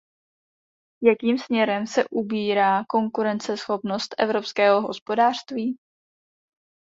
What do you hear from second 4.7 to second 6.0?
hospodářství?